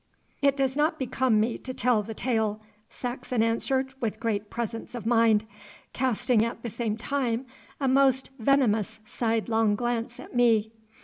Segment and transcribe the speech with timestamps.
[0.41, 2.59] 'It does not become me to tell the tale,'
[2.89, 5.45] Saxon answered with great presence of mind,
[5.93, 7.45] casting at the same time
[7.79, 10.71] a most venomous sidelong glance at me.